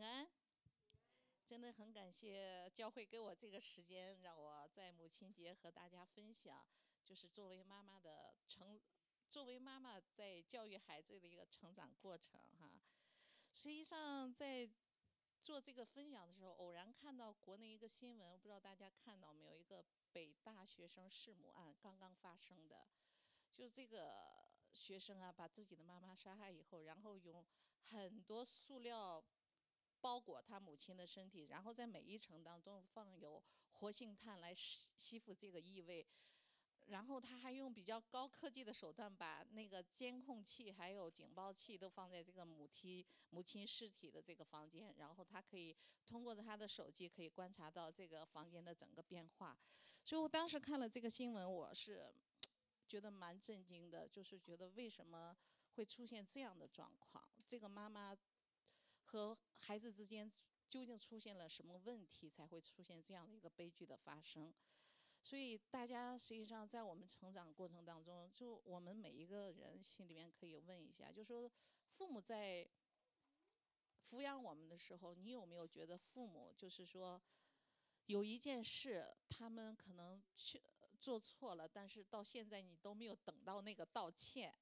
[0.00, 0.28] 安，
[1.46, 6.66] 真的很感谢教会给我这个时间，让我在母亲节和大家分享，
[7.04, 8.80] 就是作为妈妈的成，
[9.28, 12.80] 作为妈妈在教育孩子的一个成长过程哈。
[13.52, 14.70] 实际上在
[15.42, 22.86] 做这个分享的时候，偶然看到国内一个新闻，我不知道大家看到没有，一个北大学生弑母案刚刚发生的。
[23.52, 27.44] 就是这个学生啊，把自己的妈妈杀害以后，然后用
[27.82, 29.22] 很多塑料
[30.00, 36.06] 包裹他母亲的身体，然后在每一层当中放有活性炭来吸吸附这个异味，
[36.86, 45.76] 然后他还用比较高科技的手段把那个监控器还有警报器都放在这个母体母亲尸体的这个房间，然后他可以
[46.06, 49.58] 通过他的手机可以观察到这个房间的整个变化，
[50.04, 52.12] 所以我当时看了这个新闻，我是。
[52.90, 55.36] 觉得蛮震惊的，就是觉得为什么
[55.76, 57.24] 会出现这样的状况？
[57.46, 58.12] 这个妈妈
[59.10, 60.30] 和孩子之间
[60.68, 64.54] 究竟出现了什么问题，才会出现这样的一个悲剧的发生？
[65.22, 71.50] 所以大家实际上在我们成长过程当中，就我们每一个人心里面可以问一下，就说
[71.96, 72.68] 父母在
[74.08, 77.20] 抚养我们的时候，你有没有觉得父母就是说？
[78.06, 80.60] 有一件事，他们可能去
[81.00, 84.52] 做错了，但是到现在你都没有等到那个道歉，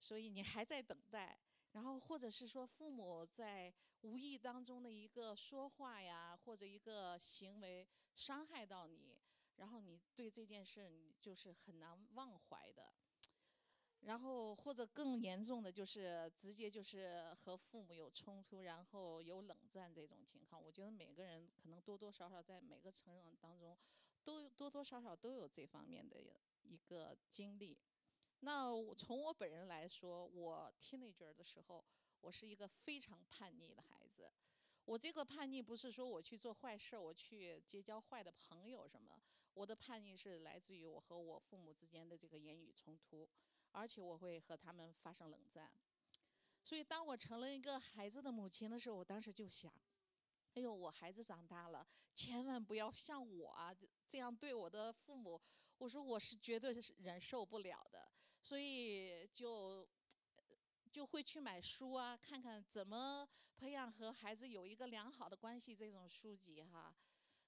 [0.00, 1.38] 所以你还在等待。
[1.76, 9.20] 然后或者是说，父母在无意当中的一个说话呀，或者一个行为伤害到你，
[9.56, 12.94] 然后你对这件事你就是很难忘怀的。
[14.00, 20.62] 然后或者更严重的就是直接就是和父母有冲突，然后有冷战这种情况。
[20.62, 23.76] 我觉得每个人可能多多少少在每个成长当中，
[24.24, 26.16] 都多多少少都有这方面的
[26.62, 27.76] 一个经历。
[28.40, 31.84] 那我从我本人来说，我 teenager 的时候，
[32.20, 34.30] 我是一个非常叛逆的孩子。
[34.84, 39.20] 我这个叛逆不是说我去做坏事，我去结交坏的朋友什么。
[39.54, 43.28] 我的叛逆是来自于我和我父母之间的这个言语冲突。
[43.72, 45.70] 而且我会和他们发生冷战，
[46.64, 49.70] 所以当我成了一个孩子的母亲的时候，我当时就想：
[50.54, 53.74] 哎呦，我孩子长大了，千万不要像我啊
[54.08, 55.38] 这样对我的父母。
[55.76, 58.08] 我说我是绝对是忍受不了的，
[58.46, 59.88] 所以就
[60.92, 66.94] 就会去买书啊，看看怎么培养和孩子有一个良好的关系这种书籍哈。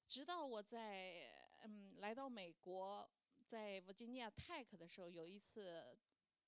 [0.09, 1.31] 直到我在
[1.63, 3.09] 嗯来到美国，
[3.47, 5.97] 在弗吉尼亚 Tech 的时候，有一次。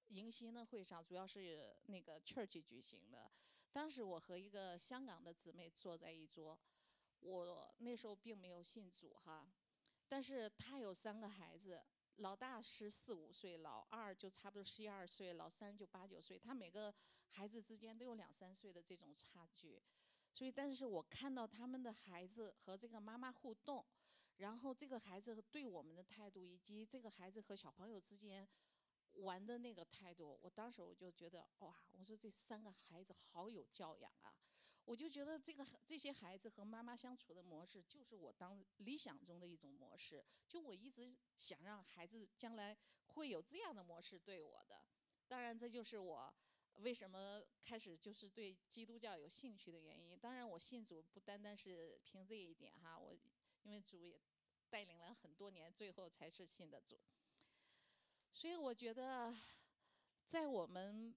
[0.09, 3.31] 迎新的会上主要是那个 church 举行的，
[3.71, 6.59] 当时我和一个香港的姊妹坐在一桌，
[7.21, 9.49] 我那时候并没有信主哈，
[10.09, 11.81] 但是她有三个孩子，
[12.17, 16.95] 老大十四五岁，老二就差不多十一二岁，老三就八九岁，他每个
[17.29, 19.83] 孩子之间都有两三岁的这种差距，
[20.33, 23.85] 所以但是我看到他们的孩子和这个妈妈互动，
[24.37, 28.49] 然后这个孩子对我们的态度，以及这个孩子和小朋友之间。
[29.15, 34.33] 玩的那个态度，我当时我就觉得哇，我说这三个孩子好有教养啊！
[34.91, 40.27] 我就觉得这个这些孩子和妈妈相处的模式，就是我当理想中的一种模式。
[40.49, 44.83] 就我一直想让孩子将来会有这样的模式对我的。
[45.29, 46.35] 当然，这就是我
[46.79, 50.19] 为什么开始就是对基督教有兴趣的原因。
[50.19, 53.15] 当然，我信主不单单是凭这一点哈，我
[53.63, 54.21] 因为主也
[54.71, 56.99] 带领了很多年，最后才是信的主。
[58.33, 59.33] 所以我觉得，
[60.27, 61.15] 在我们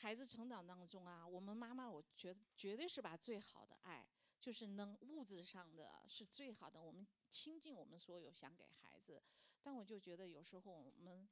[0.00, 4.06] 孩子成长当中啊，我们妈妈，我觉得绝对是把最好的爱，
[4.38, 9.20] 就是能物质上的是最好的，我们倾尽我们所有想给孩子。
[9.60, 11.28] 但我就觉得有时候我们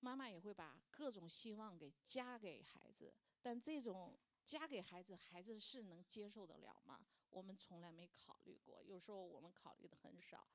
[0.00, 7.06] 妈妈也会把各种希望给加给孩子，但这种加给孩子，孩子是能接受得了吗？
[7.30, 10.48] 我们从来没考虑过，有时候我们考虑的很少。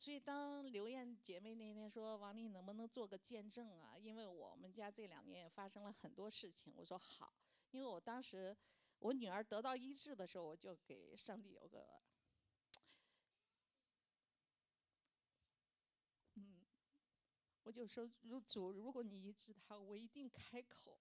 [0.00, 3.98] 所以，当刘艳姐妹那天说王丽能不能做个见证啊？
[3.98, 6.72] 因为我们家这两年也发生了很多事情。
[6.74, 7.34] 我说好，
[7.70, 8.56] 因为我当时
[8.98, 12.02] 我女儿得到医治的时候，我就给上帝有个，
[16.36, 16.66] 嗯，
[17.64, 20.98] 我就说如主，如果你医治她，我一定开口，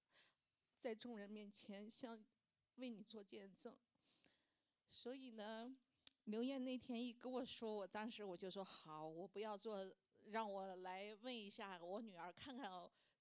[0.77, 2.21] 在众人面前向
[2.75, 3.77] 为你做见证。
[4.89, 5.77] 所以呢。
[6.29, 9.83] 刘艳那天一跟我说，我当时我就说好，我不要做，
[10.25, 12.71] 让我来问一下我女儿，看看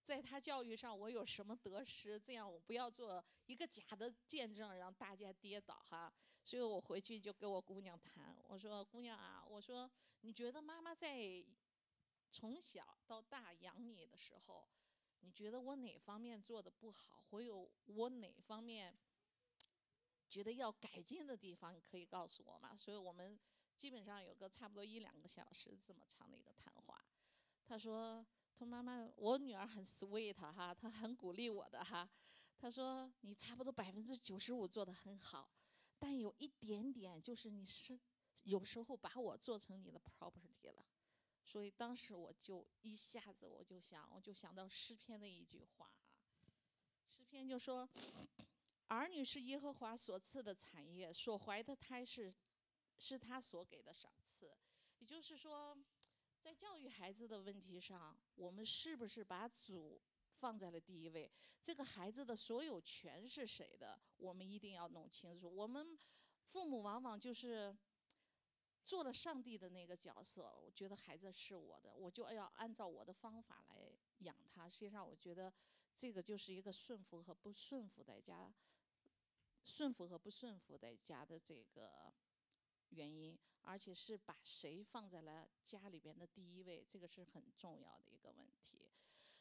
[0.05, 6.13] 在她教育上我有什么得失，这样我不要做一个假的见证，让大家跌倒哈。
[6.45, 9.91] 所以我回去就跟我姑娘谈，我说姑娘啊，我说
[10.21, 11.43] 你觉得妈妈在
[12.31, 14.69] 从小到大养你的时候，
[15.21, 18.95] 你觉得我哪方面做的不好，或有我哪方面？
[20.29, 22.77] 觉得要改进的地方，你可以告诉我嘛。
[22.77, 23.39] 所以我们
[23.77, 27.05] 基本上有个差不多一两个小时这么长的一个谈话。
[27.65, 32.09] 他说：“他妈妈，我女儿很 sweet 哈，她很鼓励我的哈。
[32.59, 35.51] 她说你差不多百分之九十五做的很好，
[35.99, 37.99] 但有一点点就是你是
[38.45, 40.85] 有时候把我做成你的 property 了。
[41.45, 45.87] 所以当时我就一下子我就想，我就想到诗篇的一句话
[46.41, 46.53] 啊，
[47.09, 47.89] 诗篇就说。”
[48.89, 52.35] 儿女是耶和华所赐的产业，所怀的胎是，
[52.99, 54.57] 是他所给的赏赐。
[54.99, 55.77] 也就是说，
[56.41, 60.01] 在教育孩子的问题上，我们是不是把主
[60.33, 61.31] 放在了第一位？
[61.63, 64.01] 这个孩子的所有权是谁的？
[64.17, 65.49] 我们一定要弄清楚。
[65.55, 65.99] 我们
[66.47, 67.77] 父母往往就是
[68.85, 74.67] 做了上帝的那个角色，我觉得孩子是我的，我就要按照我的方法来养他。
[74.69, 75.53] 实际上，我觉得
[75.95, 78.51] 这个就是一个顺服和不顺服的家。
[79.69, 82.11] 顺服和不顺服在家的这个
[82.89, 88.89] 原因，而且是把谁放在了家里边的第一位，这个是很重要的一个问题。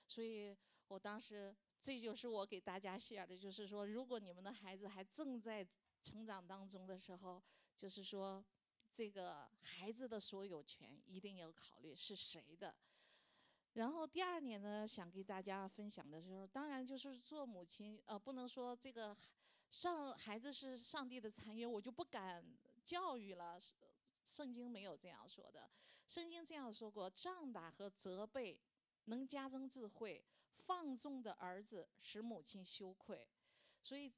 [0.06, 0.54] 所以
[0.90, 5.66] 我当时，这就是我给大家写的，就是说，如果你们的孩子还正在
[6.04, 7.42] 成长当中的时候，
[7.78, 8.44] 就是说，
[8.92, 12.76] 这个孩子的所有权一定要考虑是谁的。
[13.74, 19.16] 然后第二年呢，想给大家分享的时候，当然就是做母亲，呃，不能说这个。
[19.70, 22.46] 上孩子是上帝的产业，我就不敢
[22.86, 23.58] 教育了。
[24.24, 25.70] 圣经没有这样说的，
[26.06, 28.60] 圣经这样说过：仗打和责备
[29.06, 30.22] 能加增智慧，
[30.58, 33.26] 放纵的儿子使母亲羞愧。
[33.82, 34.12] 所以，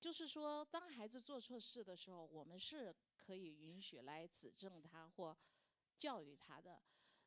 [0.00, 5.36] 就是说，当孩子做错事的时候，我们是可以允许来指正他或
[5.96, 6.82] 教育他的。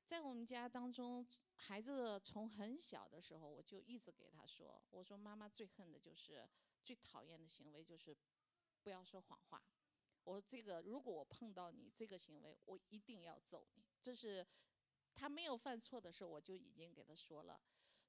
[0.06, 1.26] 在我们家当中，
[1.56, 6.46] 孩子从很小的时候，我就一直给他说：“我说妈妈最恨的就是。”
[6.88, 8.16] 最讨厌的行为就是
[8.82, 9.62] 不要说谎话。
[10.24, 13.84] 我说这个，如果我碰到你这个行为，我一定要揍你。
[14.02, 14.48] 这是
[15.14, 17.60] 他没有犯错的时候，我就已经给他说了，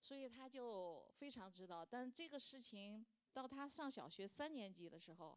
[0.01, 1.85] 所以他就非常知道。
[1.85, 5.37] 但这个事情到他上小学三年级的时候，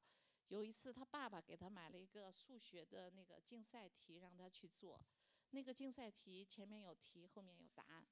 [0.49, 5.03] 有一次他爸爸给他买了一个数学的那个竞赛题让他去做，
[5.49, 8.07] 那个竞赛题前面有题，后面有答案。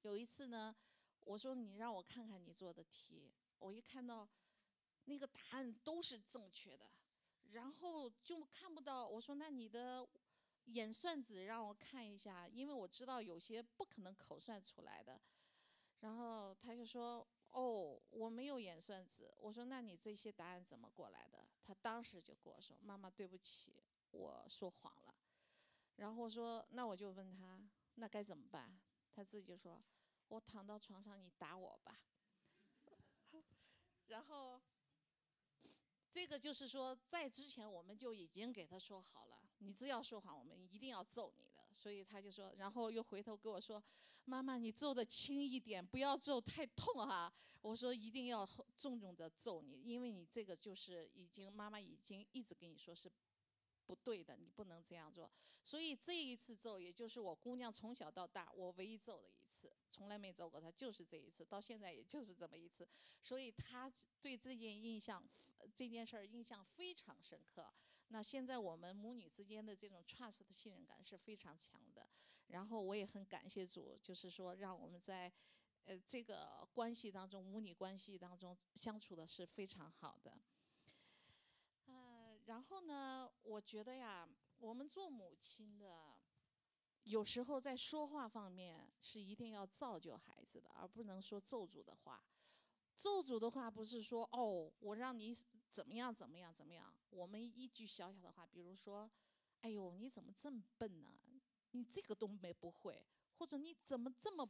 [0.00, 0.74] 有一次呢，
[1.20, 3.30] 我说你让我看看你做的题。
[3.64, 4.28] 我一看到
[5.06, 6.84] 那个答案都是正确的，
[7.52, 9.08] 然后就看不到。
[9.08, 10.06] 我说：“那你的
[10.66, 15.18] 演算子让我看一下，因为我知道有些不可能口算出来的。”
[16.00, 25.14] 然后他就说：“哦，我没有演算子。”我说：“那你这些答案怎么过来的？”他当时就跟我说：“妈妈，对不起，我说谎了。”
[25.96, 28.78] 然后我说：“那我就问他，那该怎么办？”
[29.10, 29.82] 他自己说
[30.28, 31.98] ：“我躺到床上，你打我吧。”
[34.14, 34.60] 然后，
[36.08, 41.66] 这个就是说，在之前我们就已经给他说好了，你只要说谎，我们一定要揍你的。
[41.72, 43.82] 所以他就说，然后又回头跟我说
[44.24, 47.32] ：“妈妈，你揍的轻一点，不要揍太痛哈。”
[47.62, 48.46] 我说：“一定要
[48.76, 53.10] 重重的揍你，因为你这个就是已经妈妈已经一直跟你说是
[53.84, 55.28] 不对的，你不能这样做。”
[55.64, 59.72] 所以这一次揍，也就是我姑娘从小到大我唯一揍的一次。
[59.90, 62.88] 从来没揍过他，就是这一次，到现在也就是这么一次，
[63.22, 63.88] 所以他
[64.20, 65.22] 对这件印象，
[65.72, 67.72] 这件事儿印象非常深刻。
[68.08, 72.08] 那现在我们母女之间的这种 trust 的信任感是非常强的。
[72.48, 75.32] 然后我也很感谢主，就是说让我们在
[75.84, 80.36] 呃这个关系当中，母女关系当中相处的是非常好的。
[81.86, 86.13] 呃，然后呢，我觉得呀，我们做母亲的。
[87.04, 92.22] 有时候在说话方面是一定要造就孩子的，而不能说咒诅的话。
[92.96, 95.34] 咒诅的话不是说哦，我让你
[95.70, 96.94] 怎么样怎么样怎么样。
[97.10, 99.10] 我们一句小小的话，比如说，
[99.60, 101.10] 哎呦，你怎么这么笨呢？
[101.72, 103.04] 你这个都没不会，
[103.36, 104.48] 或者你怎么这么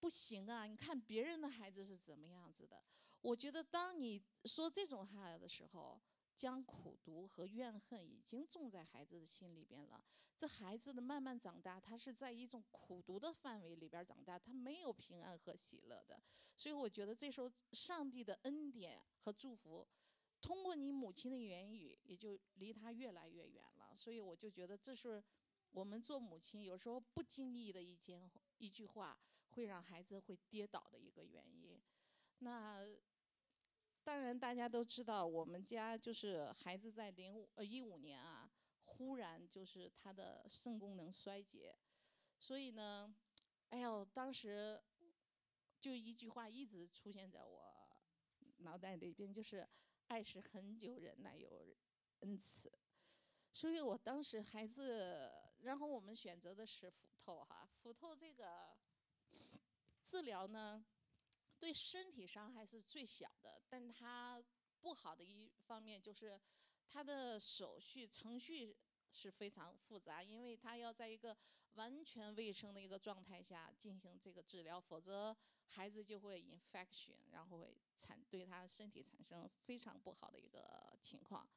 [0.00, 0.66] 不行啊？
[0.66, 2.82] 你看别人的孩子是怎么样子的。
[3.20, 6.00] 我觉得当你说这种话的时候，
[6.42, 10.04] 将苦读和怨恨已经种在孩子的心里边了。
[10.36, 16.20] 这孩子的慢慢长大，他是在一种苦读的范围里边长大，他没有平安和喜乐的。
[16.56, 19.86] 所以我觉得这时候上帝的恩典和祝福，
[20.40, 23.94] 通过你母亲的言语，也就离他越来越远了。
[23.94, 25.22] 所以我就觉得这是
[25.70, 29.16] 我们做母亲有时候不经意的一件一句话，
[29.50, 31.80] 会让孩子会跌倒的一个原因。
[32.38, 32.84] 那。
[34.04, 38.50] 当然，大家都知道，我们家就是孩子在零五呃一五年啊，
[38.84, 41.76] 忽然就是他的肾功能衰竭，
[42.38, 43.14] 所以呢，
[43.70, 44.82] 哎呦，当时
[45.80, 47.96] 就一句话一直出现在我
[48.58, 49.68] 脑袋里边，就是，
[50.08, 51.76] 爱是恒久忍耐有
[52.20, 52.72] 恩慈。
[53.54, 55.30] 所以我当时孩子，
[55.60, 58.76] 然后我们选择的是腹透哈，腹透这个
[60.02, 60.84] 治疗呢，
[61.62, 64.42] 对身体伤害是最小的，但它
[64.80, 66.36] 不好的一方面就是
[66.88, 68.76] 它的手续程序
[69.12, 71.36] 是非常复杂，因为它要在一个
[71.74, 81.48] 完全卫生的一个状态下进行这个治疗，否则孩子就会 infection，然后会产对他身体产生非常不好的一个情况，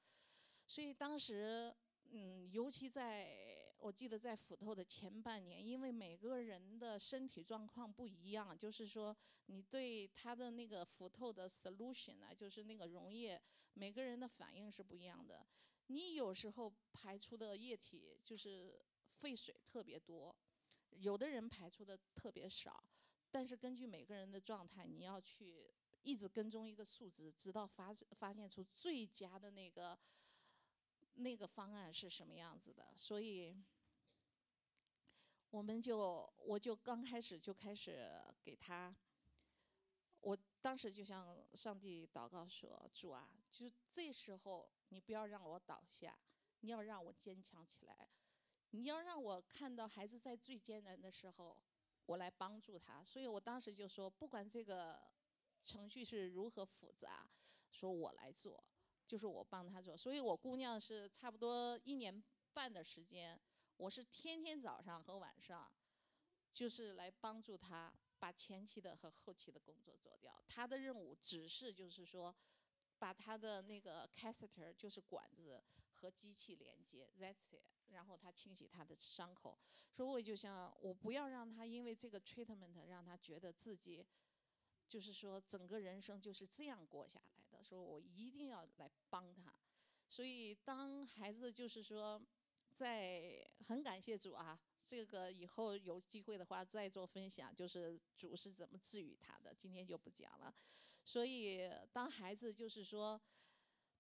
[0.68, 1.76] 所以当时。
[2.12, 9.16] 嗯，尤其在我记得在斧头的前半年，因为每个人的身体状况不一样，就是说
[9.46, 13.40] 你对他的那个斧头的 solution 呢，就是那个溶液，
[13.76, 15.46] 每个人的反应是不一样的。
[15.86, 18.84] 你有时候排出的液体就是
[19.20, 20.36] 废水特别多，
[20.90, 22.84] 有的人排出的特别少，
[23.30, 29.96] 但是根据每个人的状态，你要去一直跟踪一个数值，直到发发现出最佳的那个。
[31.18, 32.92] 那个方案是什么样子的？
[32.98, 33.56] 所以，
[35.56, 38.12] 我们就我就刚开始就开始
[38.44, 38.94] 给他，
[40.20, 46.20] 我当时就向上帝祷告说：“主啊，就这时候你不要让我倒下，
[46.60, 48.10] 你要让我坚强起来，
[48.72, 51.56] 你要让我看到孩子在最艰难的时候，
[52.06, 55.00] 我来帮助他。”所以我当时就说：“不管这个
[55.64, 57.32] 程序是如何复杂，
[57.72, 58.62] 说我来做。”
[59.08, 62.22] 就是我帮他做，所以我姑娘是差不多一年
[62.54, 63.40] 半的时间，
[63.78, 65.72] 我是天天早上和晚上，
[66.54, 70.44] 就是来帮助他把前期的和后期的工作做掉。
[70.48, 72.36] 他的任务只是就是说，
[72.98, 75.64] 把他的那个 catheter 就是管子
[75.94, 77.72] 和机器连接，that's it。
[77.90, 79.58] 然后他清洗他的伤口。
[79.92, 84.06] 所以我就想，我不要让他因为这个 treatment 让他觉得自己。
[84.88, 87.64] 就是说，整个人生就是这样过下来的。
[87.64, 89.52] 说我一定要来帮他，
[90.08, 92.22] 所以当孩子就是说，
[92.76, 100.54] 在很感谢主啊，这个以后有机会的话再做分享，就是主是怎么治愈他的，今天就不讲了。
[101.06, 103.20] 所以当孩子就是说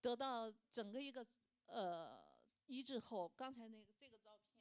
[0.01, 1.25] 得到整个一个
[1.67, 2.19] 呃
[2.65, 4.59] 医治后，刚才那个这个照片，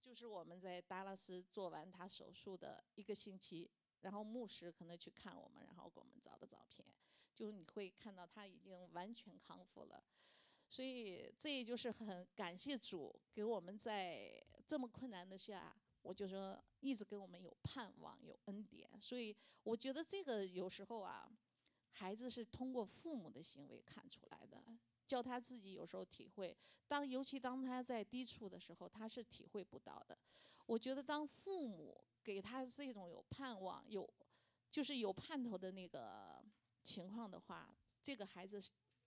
[0.00, 3.70] 就是我们在达拉斯做完他手术的一个星期。
[4.02, 6.88] 然后牧师可能去看我们，然后给我们照的照片，
[7.34, 10.02] 就你会看到他已经完全康复了，
[10.70, 21.30] 所以这也就是很感谢主给我们在这么困难的下，我就说一直给我们有盼望有恩典，所以我觉得这个有时候啊，
[21.90, 24.62] 孩子是通过父母的行为看出来的，
[25.06, 26.56] 叫他自己有时候体会，
[26.88, 30.16] 当尤其当他在低处的时候，他是体会不到的。
[30.64, 32.00] 我觉得当父母。
[32.22, 34.06] 给他这种有盼望、有
[34.70, 36.44] 就是有盼头的那个
[36.82, 38.60] 情况的话，这个孩子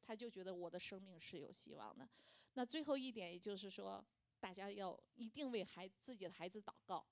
[0.06, 2.08] 他就觉得我的生命是有希望的。
[2.54, 4.06] 那最后一点，也就是说，
[4.40, 7.04] 大家要一定为孩自己的孩子祷告。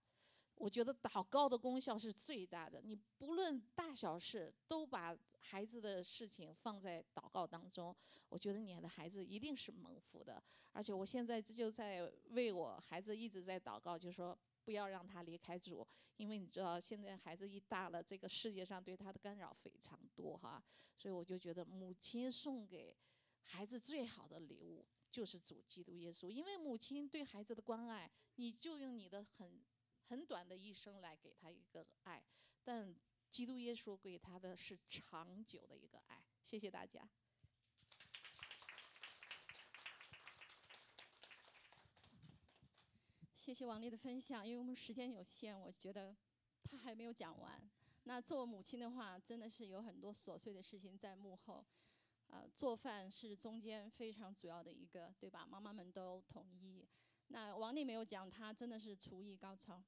[0.55, 2.81] 我觉得祷告的功效是最大的。
[2.83, 7.95] 你不论大小事，都把孩子的事情放在祷告当中。
[8.29, 10.43] 我觉得你的孩子一定是蒙福的。
[10.71, 14.37] 而且我现在就在为我孩子一直在祷告，就说。
[14.63, 15.87] 不要让他离开主，
[16.17, 20.63] 因为你知道，现在孩子一大了，这个世界上对他的干扰非常多哈。
[20.97, 22.95] 所以我就觉得，母亲送给
[23.41, 29.63] 孩子最好的礼物就是主基督耶稣，因为母亲对孩子的关爱，你就用你的很
[30.05, 32.23] 很短的一生来给他一个爱，
[32.63, 32.95] 但
[33.29, 36.23] 基督耶稣给他的是长久的一个爱。
[36.43, 37.09] 谢谢大家。
[43.43, 46.15] 谢谢王丽的分享，因为我们时间有限，我觉得
[46.63, 47.59] 她还没有讲完。
[48.03, 51.65] 那做母亲的话，真的是有很多琐碎的事情在幕后。
[52.27, 55.43] 呃，做饭是中间非常主要的一个，对吧？
[55.43, 56.87] 妈妈们都同意。
[57.29, 59.83] 那王丽没有讲，她真的是厨艺高超。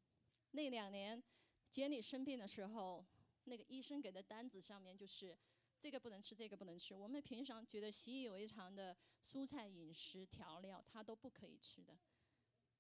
[0.50, 1.24] 那两年
[1.70, 3.06] 杰里生病的时候，
[3.44, 5.38] 那个医生给的单子上面就是
[5.80, 6.96] 这个不能吃，这个不能吃。
[6.96, 11.96] 我们平常觉得习以为常的蔬菜饮食调料，她都不可以吃的。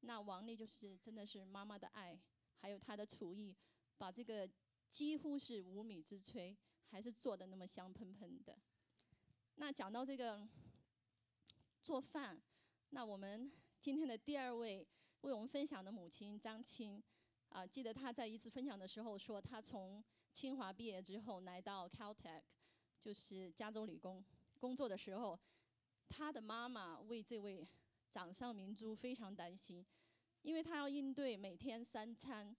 [0.05, 2.19] 那王丽就是真的是妈妈的爱，
[2.57, 3.55] 还有她的厨艺，
[3.97, 4.49] 把这个
[4.89, 6.53] 几乎是无米之炊，
[6.89, 8.59] 还是做的那么香喷喷的。
[9.55, 10.45] 那讲到这个
[11.81, 12.41] 做饭，
[12.89, 14.85] 那我们今天的第二位
[15.21, 17.01] 为我们分享的母亲张青，
[17.47, 22.41] 啊，记得她在一次分享的时候说，她从清华毕业之后来到 Caltech，
[22.99, 24.21] 就是加州理工
[24.59, 25.39] 工作的时候，
[26.09, 27.65] 她的妈妈为这位。
[28.13, 29.83] 掌上明珠非常担心，
[30.43, 32.55] 因为他要应对每天三餐。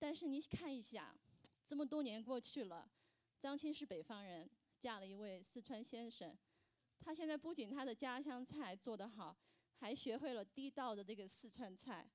[0.00, 1.16] 但是你看一下，
[1.64, 2.90] 这么多年过去了，
[3.38, 4.50] 张青是北方人，
[4.80, 6.36] 嫁了一位四川先生，
[6.98, 9.38] 他现在不仅他的家乡菜做得好，
[9.76, 12.10] 还学会了地道的这个四川菜。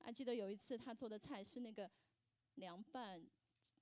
[0.00, 1.90] 还记得有一次他做的菜是那个
[2.56, 3.26] 凉拌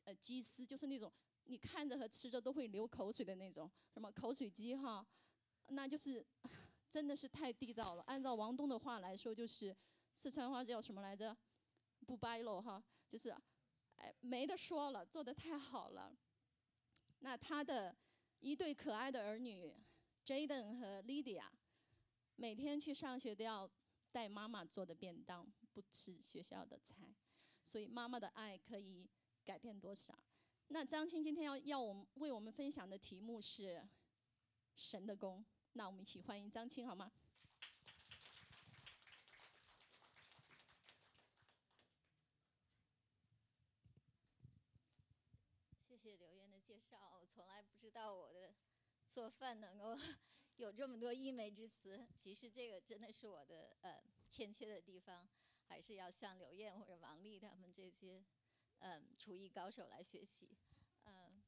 [0.04, 5.04] 呃鸡丝，就是那种你看着和吃着都会流口水的那种，什么口水鸡哈，
[5.70, 6.24] 那就是
[6.90, 8.02] 真的是太地道了。
[8.06, 9.76] 按照王东的话来说，就是
[10.14, 11.36] 四川话叫什么来着？
[12.06, 13.30] 不掰了哈，就是
[13.96, 16.16] 哎没得说了，做的太好了。
[17.18, 17.96] 那他的
[18.40, 19.74] 一对可爱的儿女。
[20.26, 21.44] Jaden 和 Lydia
[22.34, 23.70] 每天去上学都要
[24.10, 27.14] 带妈妈做的便当，不吃学校的菜，
[27.62, 29.08] 所以妈妈的爱可以
[29.44, 30.18] 改变多少？
[30.66, 33.88] 那张青今天要要我们为我们分享的题目是
[34.74, 37.12] 神的功，那我们一起欢迎张青好吗？
[45.86, 48.54] 谢谢刘燕的介绍，我从来不知道我的。
[49.10, 49.96] 做饭能够
[50.56, 55.26] 有这么多溢美之词，其实这个真的是我的呃欠缺的地方，
[55.66, 58.22] 还是要向刘燕或者王丽他们这些
[58.80, 60.50] 嗯厨艺高手来学习。
[61.04, 61.42] 嗯，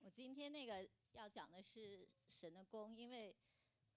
[0.00, 3.36] 我今天那个要讲的是神的功，因为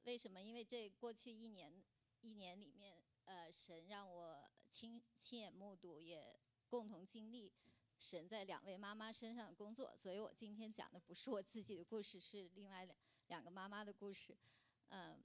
[0.03, 0.41] 为什么？
[0.41, 1.81] 因为这过去一年
[2.21, 7.53] 一年里面，呃，神让我亲亲眼目睹，也共同经历。
[7.99, 14.37] 神在两位妈妈身上的工作，所以我今天讲的不是我自己的故事，是另外两两个妈妈的故事。
[14.87, 15.21] 嗯，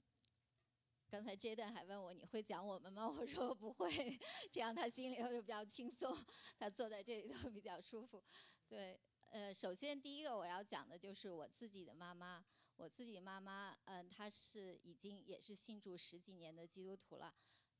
[1.09, 3.07] 刚才 Jaden 还问我你会讲我们吗？
[3.07, 4.19] 我说不会，
[4.51, 6.13] 这样他心里头就比较轻松，
[6.59, 8.21] 他坐在这里头比较舒服。
[8.67, 8.99] 对，
[9.31, 12.43] 呃，首先第一个我要讲的就是我自己的妈妈，
[12.77, 17.33] 我自己妈妈，嗯，她是已经也是信主十几年的基督徒了。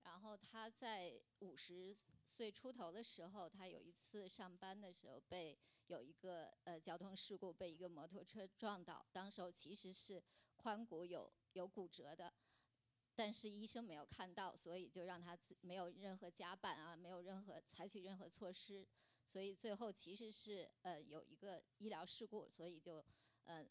[0.04, 9.06] 然后她在五十岁出头的时候，她有一次上班的时候被有一个呃交通事故，被一个摩托车撞倒。
[9.12, 10.24] 当时候其实是
[10.58, 12.34] 髋骨有有骨折的，
[13.16, 18.88] 但是医生没有看到，所以就让她没有任何夹板啊，没有任何采取任何措施，
[19.26, 23.04] 所以最后其实是呃有一个医疗事故，所以就
[23.44, 23.68] 呃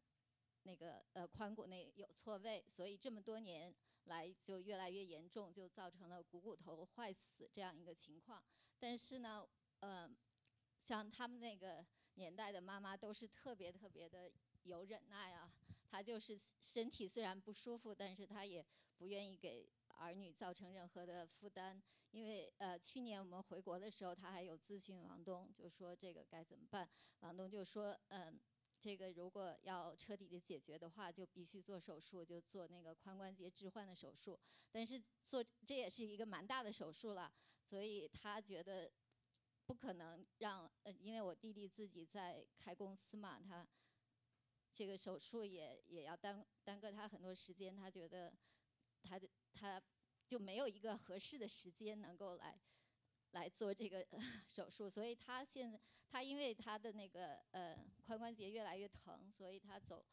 [0.65, 3.75] 那个呃髋骨那有错位，所以这么多年。
[4.07, 8.45] 来就越来越严重，就造成了股骨头坏死这样一个情况。
[8.79, 9.49] 但是呢，
[9.81, 10.15] 呃，
[10.83, 11.83] 像他们那个
[12.17, 14.31] 年代的妈妈都是特别特别的
[14.65, 15.51] 有忍耐啊。
[15.89, 18.63] 她就是身体虽然不舒服，但是她也
[18.99, 21.83] 不愿意给儿女造成任何的负担。
[22.11, 26.87] 因为呃，去年我们回国的时候，她还有咨询王东，就说这个该怎么办。
[27.21, 28.39] 王东就说，嗯。
[28.85, 34.39] 这个如果要彻底的解决的话，就必须做手术，就做那个髋关节置换的手术。
[34.71, 38.93] 但是做这也是一个蛮大的手术了，所以他觉得
[39.65, 43.67] 不可能让呃，因为我弟弟自己在开公司嘛，他
[44.75, 48.35] 这个手术也也要耽耽搁他很多时间，他觉得
[49.03, 49.83] 他的他
[50.27, 52.61] 就没有一个合适的时间能够来。
[53.35, 54.05] 来做这个
[54.49, 60.05] 手术，所以他现在他因为他的那个呃髋关节越来越疼，所以他走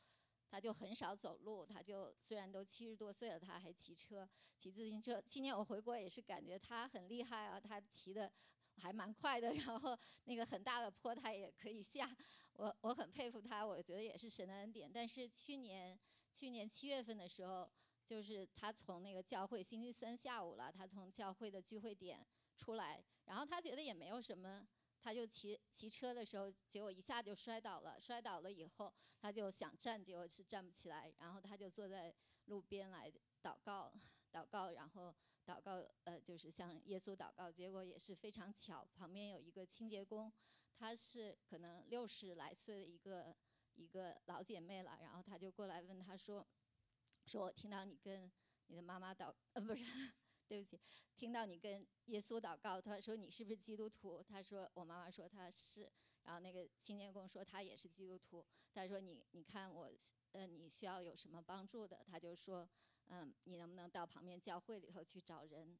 [0.50, 5.22] 他就很少走路，他就虽然都七十多岁了，他还骑车骑自行车。
[5.22, 8.32] 去年我回国也是感觉他很厉害啊，他骑的
[8.78, 12.10] 还蛮快的， 然后那个很大的坡他也可以下，
[12.54, 14.92] 我我很佩服他，我觉得也是神的恩典。
[14.92, 15.98] 但是去年
[16.34, 17.70] 去年七月份的时候，
[18.04, 22.26] 就是他从那个教会星期三下午了，他从教会的聚会点。
[22.62, 24.68] 出来，然后他觉得也没有什么，
[25.00, 28.00] 他就骑骑车的时候，结果一下就摔倒了。
[28.00, 31.12] 摔倒了以后，他就想站，结果是站不起来。
[31.18, 32.14] 然后他就坐在
[32.46, 33.92] 路边来祷告，
[34.32, 37.52] 祷告，然后祷告，呃，就是向耶稣祷告。
[37.52, 40.32] 结果也是非常巧，旁边有一个清洁工，
[40.72, 43.36] 她是可能六十来岁的一个
[43.74, 45.00] 一个老姐妹了。
[45.02, 46.48] 然后他就过来问他说
[47.26, 48.32] ：“说我听到你跟
[48.68, 50.14] 你的妈妈祷，呃，不是。”
[50.52, 50.78] 对不起，
[51.16, 54.22] 听到你跟耶稣祷告，他说你是不是基督徒？
[54.22, 55.90] 他说我妈妈说他是，
[56.24, 58.46] 然后那个清洁工说他也是基督徒。
[58.74, 59.90] 他说你你看我，
[60.34, 62.04] 呃，你需要有什么帮助的？
[62.04, 62.70] 他就说，
[63.08, 65.80] 嗯，你能不能到旁边教会里头去找人，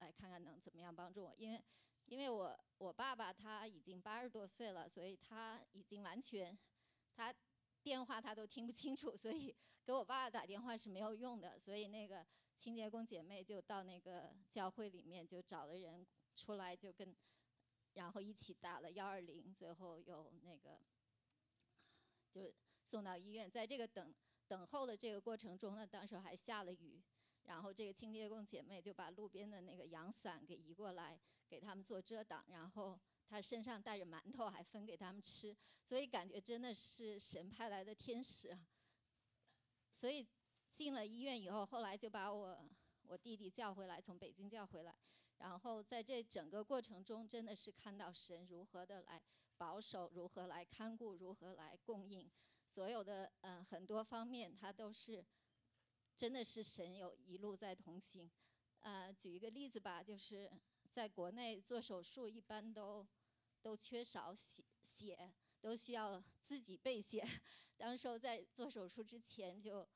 [0.00, 1.32] 来看看能怎么样帮助我？
[1.36, 1.62] 因为
[2.06, 6.58] 因为我我爸爸他已经八十多岁了，所以他已经完全，
[7.14, 7.32] 他
[7.84, 9.54] 电话他都听不清楚，所以
[9.84, 12.26] 给我爸爸打电话是没有用的，所以那个。
[12.58, 17.16] 清洁工姐妹就到那个教会里面，就找了人出来，就跟，
[17.94, 20.80] 然后一起打了幺二零，最后又那个，
[22.32, 22.52] 就
[22.84, 23.48] 送到医院。
[23.48, 24.12] 在这个等
[24.48, 27.00] 等候的这个过程中呢，当时还下了雨，
[27.44, 38.66] 然后这个清洁工姐妹就把路边的那个阳伞给移过来，给他们做遮挡，然后她身上带着馒头，还分给他们吃，所以感觉真的是神派来的天使啊。
[39.92, 40.26] 所以。
[40.70, 42.68] 进了医院以后，后来就把我
[43.02, 44.94] 我弟弟叫回来，从北京叫回来。
[45.38, 49.22] 然后在这整个过程中，真的是看到神如何的来
[49.56, 52.28] 保守，如何来看顾，如何来供应，
[52.66, 55.24] 所有的呃很多方面，他都是
[56.16, 58.30] 真的是神有一路在同行。
[58.80, 60.50] 呃，举一个例子吧，就是
[60.90, 63.06] 在国内做手术一般都
[63.62, 67.24] 都缺少血血，都需要自己备血。
[67.78, 69.88] 当时候在做手术之前就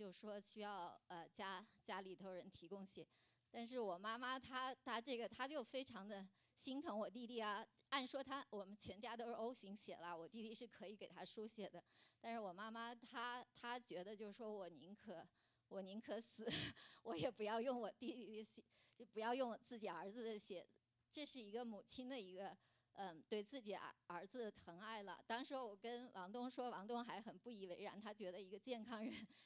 [0.00, 3.06] 就说需要呃家家里头人提供血。
[3.50, 7.66] 但是我妈妈她她这个她就非常的心疼我弟弟啊。
[7.90, 11.84] 按说她我们全家都是 O 型血了，我弟弟是可以给他输血的。
[12.18, 15.28] 但是我妈妈她她觉得就是说我宁可
[15.68, 16.48] 我宁可死，
[17.04, 18.64] 我也不要用我弟弟的血，
[18.96, 20.66] 就不要用自己儿子的血。
[21.10, 22.56] 这是一个母亲的一个
[22.94, 25.22] 嗯对自己儿儿子疼爱了。
[25.26, 29.12] 当时我跟王东说，王东还很不以为然，他觉得一个健康人。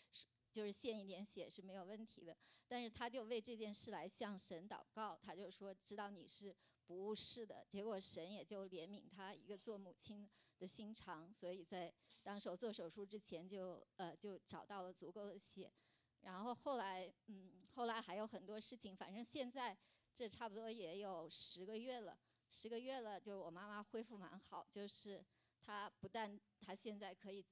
[0.55, 2.37] 就是献一点血是没有问题的，
[2.69, 6.55] 但是他就为这件事来向神祷告，他就说知道你是
[6.87, 15.73] 不误事的，结果神也就怜悯他一个做母亲的心肠，所以在当时做手术之前就呃就找到了足够的血，
[16.21, 19.77] 然后后来嗯后来还有很多事情，反正现在
[20.15, 22.17] 这差不多也有十个月了，
[22.49, 25.21] 十个月了，就是我妈妈恢复蛮好，就是
[25.61, 27.45] 她不但她现在可以。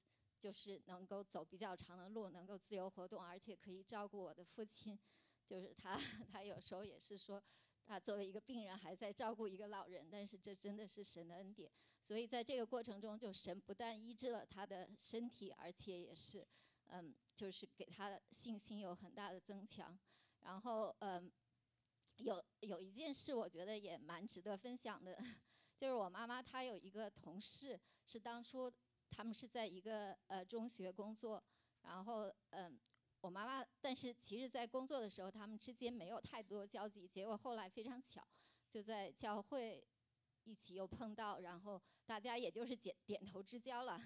[0.42, 4.98] 就是能够走比较长的路，能够自由活动，而且可以照顾我的父亲。
[5.46, 5.96] 就是他，
[6.32, 7.40] 他有时候也是说，
[7.84, 11.70] 他作为一个病人还在照顾一个老人，但是这真的是神的恩典。
[12.02, 16.44] 所以在这个过程中，就神不但医治了他的身体，而且也是，
[16.86, 19.96] 嗯，就是给他的信心有很大的增强。
[20.40, 21.30] 然后，嗯，
[22.16, 25.16] 有有一件事我觉得也蛮值得分享的，
[25.78, 28.72] 就是我妈妈她有一个同事是当初。
[29.14, 31.40] 他们是在一个呃中学工作，
[31.82, 32.80] 然后嗯，
[33.20, 37.06] 我妈妈，但是其实，在工作的时候，他们之间没有太多交集。
[37.06, 38.26] 结果后来非常巧，
[38.70, 39.86] 就在教会
[40.44, 44.00] 一起又碰到，然后大家也就是点点头之交了。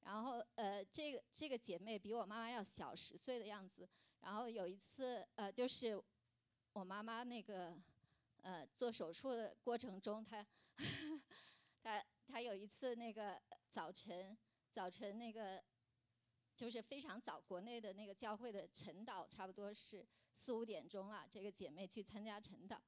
[0.00, 3.88] 然后呃，这个这个姐妹比我妈妈要小十岁的样子。
[4.20, 5.98] 然后有一次呃，就是
[6.74, 7.74] 我妈妈那个
[8.42, 10.46] 呃做手术的过程中，她
[11.82, 13.40] 她她有一次那个。
[13.74, 14.38] 早晨，
[14.70, 15.60] 早晨那个
[16.54, 21.26] 就是非常早，国内的那个教会的晨祷差不多是四五点钟了。
[21.28, 22.78] 这个姐妹去参加晨祷，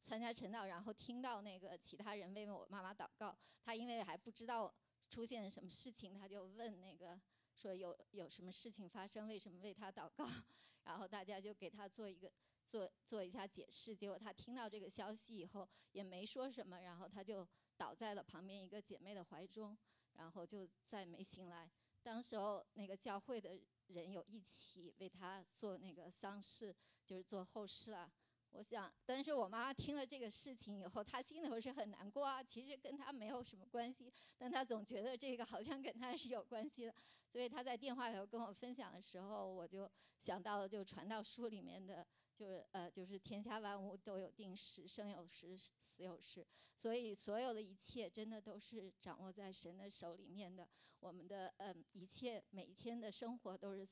[0.00, 3.36] 参加晨祷，然后听到那个其他人为我妈妈祷告。
[3.60, 4.74] 她因为还不知道
[5.10, 7.20] 出现什么事情，她就问那个
[7.54, 10.26] 说有有什么事情发生，为什么为她祷告？
[10.84, 12.32] 然后大家就给她做一个
[12.64, 13.94] 做做一下解释。
[13.94, 19.76] 结果她听到这个消息以后也没说什么，然后她就倒在了旁边一个姐妹的怀中。
[20.16, 21.70] 然后就再没醒来。
[22.02, 26.74] 当时候那个教会的人有一起为他做那个丧事，
[27.04, 28.10] 就是做后事了。
[28.52, 32.42] 我想，但是我妈听了这个事情以后，她心头是很难过啊。
[32.42, 36.94] 其实跟她没有什么关系，但她总觉得这个好像跟她是有关系的。
[37.28, 42.06] 所以她在电话里头跟我分享的时候，我就想到了就传道书里面的。
[42.36, 46.46] 就是呃，就是天下万物都有定时，生有时，死有时，
[46.76, 50.68] 所以所有的一切真的都是掌握在神的手里面的。
[51.00, 53.86] 我们的嗯，一切每一天的生活都是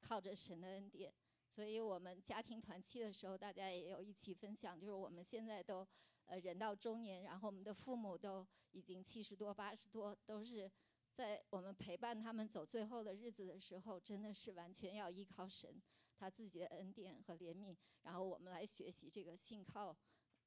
[0.00, 1.12] 靠着神的恩典。
[1.48, 5.86] 所以我们家庭团契的时候，大家也有一起分享，就是我们现在都
[6.24, 10.70] 呃人到中年，然后我们的父母都已经七十多、八十多，都是
[11.12, 15.82] 在我们陪伴他们走最后的日子的时候，真的是完全要依靠神。
[16.22, 19.96] 他自己的恩典和怜悯，然后我们来学习这个信靠，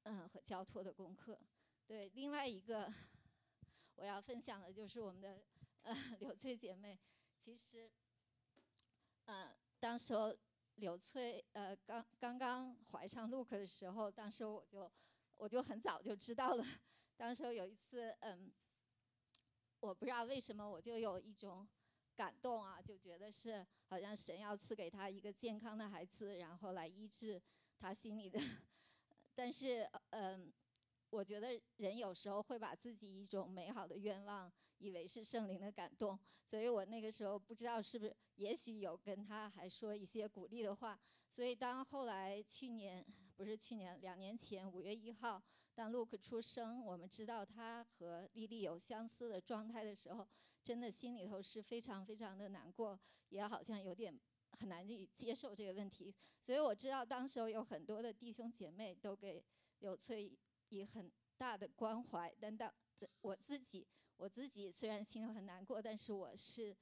[0.03, 1.37] 嗯和交托的功课。
[1.85, 2.89] 对，另外一个
[3.95, 5.43] 我要分享的就是我们的
[5.81, 6.97] 呃柳翠姐妹。
[7.37, 7.91] 其实，
[9.25, 10.13] 嗯，当时
[10.75, 14.89] 柳翠呃刚刚刚怀上 Luke 的时候，当时我就
[15.35, 16.65] 我就很早就知道了。
[17.17, 18.49] 当时有一次，嗯，
[19.81, 21.67] 我不知道为什么我就有一种。
[22.15, 27.41] 感动啊，就觉得是好像神要赐给他一个健康的孩子，然后来医治
[27.77, 28.39] 他心里的。
[29.35, 30.51] 但是，嗯，
[31.09, 40.97] 我觉得人有时候会把自己一种美好的愿望，以为是圣灵的感动，所以我那个时候不知道是不是，也许有跟他还说一些鼓励的话。
[41.29, 50.25] 所以当后来去年，不是去年，两年前五月一号，当 Luke 出生，我们知道他和丽丽有相似的状态的时候。
[50.65, 52.99] 真的心里头是非常非常的难过，
[53.29, 54.19] 也好像有点
[54.53, 56.11] 很难去接受这个问题。
[56.41, 59.45] 所以我知道当时候有很多的弟兄姐妹都给
[59.79, 60.35] 柳翠
[60.69, 62.35] 以很大的关怀。
[62.41, 62.73] 但当
[63.21, 63.85] 我自己，
[64.17, 66.75] 我自己虽然心里很难过，但是我是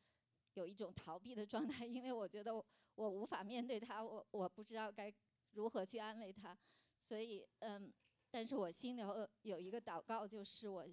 [0.53, 2.55] 有一种逃避的状态，因为我觉得
[2.95, 5.13] 我无法面对他，我我不知道该
[5.51, 6.57] 如何去安慰他，
[7.01, 7.91] 所以嗯，
[8.31, 10.87] 但是我心里有有一个祷告，就是我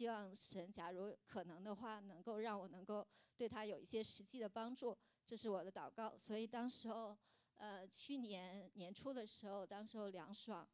[0.00, 6.16] 希望神，假如可能的话，能够让我能够对他有一些实际的帮助，这是我的祷告。
[6.16, 7.14] 所以当时候，
[7.56, 10.66] 呃，去年年初的时候，当时候梁爽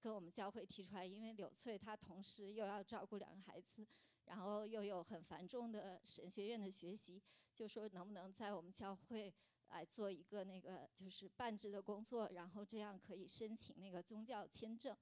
[0.00, 3.86] 跟我们教会提出来，因为柳翠她同时又要照顾两个孩子，
[4.24, 7.22] 然后又有很繁重的神学院的学习，
[7.54, 9.34] 就说能不能在我们教会。
[9.68, 14.96] 来做一个那个就是半职的工作，然后这样可以申请那个宗教签证，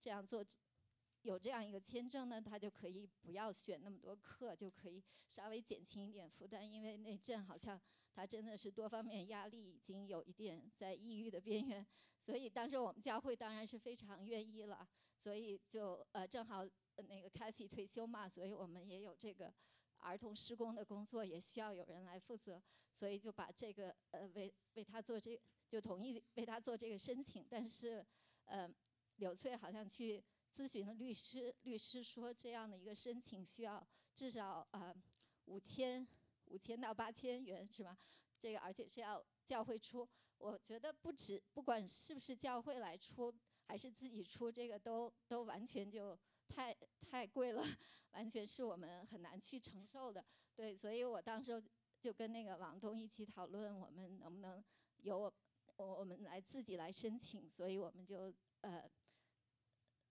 [0.00, 0.42] 这样做
[1.24, 6.70] 有这样一个签证呢，他就可以不要选那么多课，就可以稍微减轻一点负担。
[6.70, 7.80] 因为那阵好像
[8.12, 11.86] 他真的是多方面压力已经有一点在抑郁的边缘，
[12.20, 16.64] 所以当时我们教会当然是非常愿意了，所以就呃正好
[16.96, 19.52] 那个 c a s i e 退休嘛，所以我们也有这个。
[19.98, 27.46] 儿童施工的工作也需要有人来负责，所以就把这个呃为为他做这就同意为他做这个申请。
[27.48, 28.04] 但是，
[28.44, 28.70] 呃，
[29.16, 30.22] 柳翠好像去
[30.54, 34.94] 咨询了律师，律师说这样的一个申请需要至少呃
[35.46, 36.06] 五千
[36.46, 37.98] 五千到八千元是吧？
[38.38, 40.08] 这个而且是要教会出。
[40.38, 43.34] 我觉得不止不管是不是教会来出，
[43.66, 46.16] 还是自己出，这个都都完全就。
[46.46, 47.64] 太太贵了，
[48.12, 50.22] 完全是我们很难去承受的。
[50.54, 51.60] 对，所以我当时
[51.98, 54.62] 就跟那个王东一起讨论，我们能不能
[54.98, 55.32] 由我
[55.78, 57.48] 我们来自己来申请。
[57.48, 58.84] 所以我们就呃，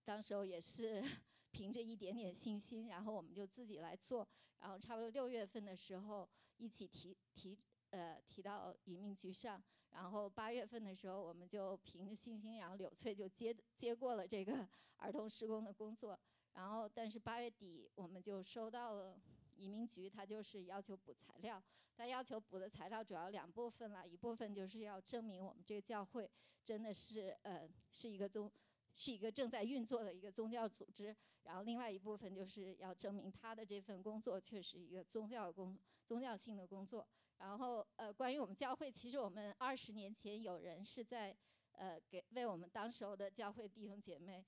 [0.04, 1.02] 当时候也是
[1.50, 4.26] 凭着一点点信心，然后我们就自己来做。
[4.60, 7.58] 然后差不多六月份的时候，一起提提
[7.90, 9.62] 呃提到移民局上。
[9.90, 16.18] 然后八月份的时候，我们就凭着信心，然后柳翠就接接过了这个 儿童施工的工作。
[16.54, 19.20] 然后，但是八月底我们就收到了
[19.56, 21.62] 移民局，他就是要求补材料。
[21.96, 26.28] 他要求补的材料主要两部分了，一部分就是要证明我们这个教会
[26.64, 28.50] 真的是呃是一个宗
[28.94, 31.14] 是一个正在运作的一个宗教组织。
[31.42, 37.06] 然后另外一部分就是要证明他的这份工作确实一个宗教工宗教性的工作。
[37.36, 41.36] 然后，呃，关于我们教会，其实我们二十年前有人是在，
[41.72, 44.42] 呃，给为我们当时候的教会弟兄姐妹，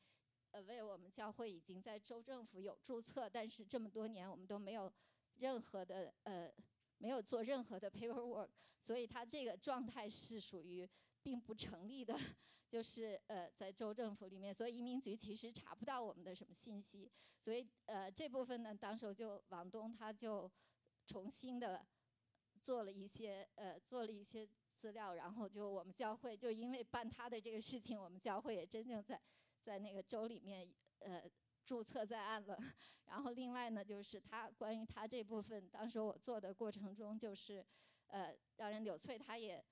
[0.53, 4.91] 呃，为我们教会已经在州政府有注册，但是这么多年我们都没有
[5.35, 6.51] 任何的，呃，
[6.99, 8.49] 没有做任何的 paperwork，
[8.81, 10.89] 所以他这个状态是属于
[11.27, 12.17] 并不成立的，
[12.69, 17.11] 就是呃，在州政府里面，所以移民局其实查不到我们的什么信息，
[17.41, 20.49] 所以呃，这部分呢，当时就王东他就
[21.05, 21.85] 重新的。
[22.63, 29.21] 做了一些呃，做了一些资料，然后就我们教会就因为办他的这个事情，我们教会也真正在
[29.63, 31.23] 在那个州里面呃
[31.65, 32.59] 注册在案了。
[33.05, 37.65] 然后另外呢，就是他关于他这部分，当时我做的过程中，就是
[38.09, 39.65] 呃，当然柳翠他也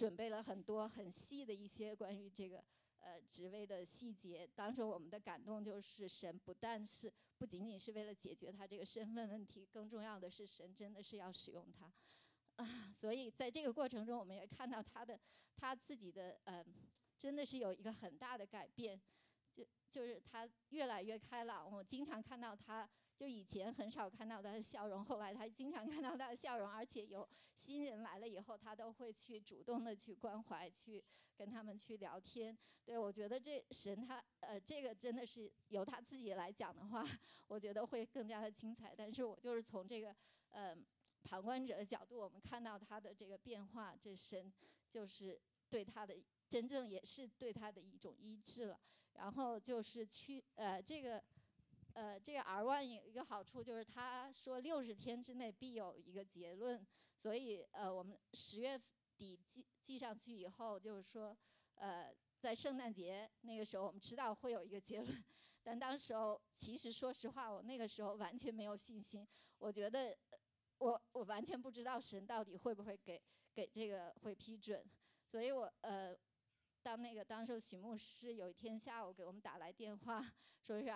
[0.00, 2.64] 准备了很多很细的一些关于这个
[3.00, 4.48] 呃职位的细节。
[4.54, 11.92] 当时我们的感动就是神不但是不仅仅是为了解决他这个身份问题，更重要的是神真的是要使用他。
[12.56, 15.20] 啊，所以在这个过程中，我们也看到他的
[15.54, 16.64] 他自己的呃，
[17.18, 18.98] 真的是有一个很大的改变，
[19.52, 21.70] 就就是他越来越开朗。
[21.70, 22.88] 我经常看到他，
[23.20, 31.04] 就以前很少看到他的笑容，后来他经常看到他的笑容，而且有新人来了以后，他都会去主动的去关怀，去
[31.36, 32.56] 跟他们去聊天。
[32.82, 37.04] 对我觉得这神他呃，这个真的是由他自己来讲的话，
[37.46, 38.94] 我觉得会更加的精彩。
[38.96, 40.16] 但是我就是从这个
[40.48, 40.74] 呃。
[41.22, 44.50] 旁观者的角度，我们看到他的这个变化，这神
[44.88, 46.16] 就是对他的
[46.48, 48.80] 真正也是对他的一种医治了。
[49.12, 51.22] 然后就是去呃这个
[51.94, 58.80] 呃，这个 R one 有一个好处，就是他说六十天之内必有一个结论，所以呃，我们十月
[59.16, 61.36] 底寄寄上去以后，就是说，
[61.74, 65.24] 呃，在圣诞节那个时候，我们知道会有一个结论。
[65.62, 69.26] 但当时候，其实说实话，我那个时候完全没有信心，
[69.58, 70.16] 我觉得
[70.78, 73.20] 我我完全不知道神到底会不会给
[73.52, 74.82] 给这个会批准，
[75.26, 76.16] 所以我呃，
[76.82, 80.20] 当那个当时候许牧师有一天下午给我们打来电话，
[80.62, 80.86] 说是。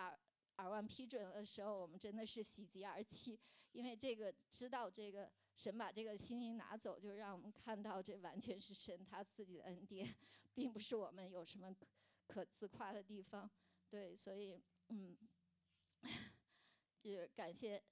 [0.58, 3.38] 耳望批准的时候，我们真的是喜极而泣，
[3.72, 10.14] 因为这个知道这个神把这个星星拿走，就让我们看到这完全是神他自己的恩典，
[10.54, 11.86] 并不是我们有什么可
[12.26, 13.50] 可自夸的地方。
[13.88, 15.16] 对，所以嗯，
[17.00, 17.82] 就是感谢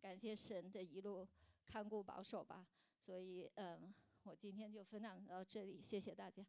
[0.00, 1.26] 感谢神的一路
[1.66, 2.66] 看顾保守吧。
[2.98, 6.44] 所以嗯，我今天就分享到这里，谢谢大家。